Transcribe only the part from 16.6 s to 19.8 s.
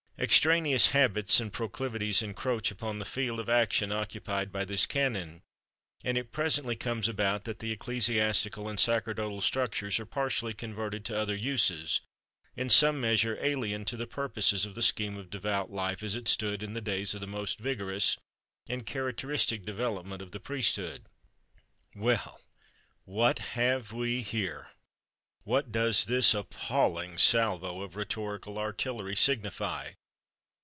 in the days of the most vigorous and characteristic